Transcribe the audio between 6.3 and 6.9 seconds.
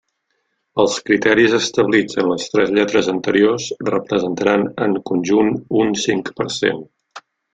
per cent.